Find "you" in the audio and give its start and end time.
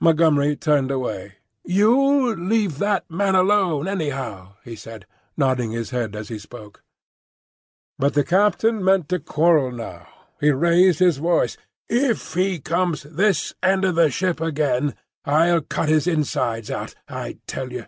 1.64-2.34, 17.72-17.86